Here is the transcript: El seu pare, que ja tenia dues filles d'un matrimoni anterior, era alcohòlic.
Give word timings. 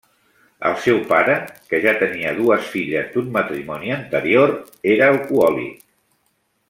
El 0.69 0.77
seu 0.85 1.01
pare, 1.11 1.35
que 1.73 1.81
ja 1.83 1.93
tenia 1.99 2.31
dues 2.39 2.71
filles 2.77 3.11
d'un 3.17 3.29
matrimoni 3.37 3.95
anterior, 3.99 4.55
era 4.95 5.11
alcohòlic. 5.17 5.87